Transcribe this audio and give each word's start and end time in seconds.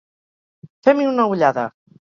Fem-hi 0.89 1.07
una 1.13 1.29
ullada! 1.35 1.69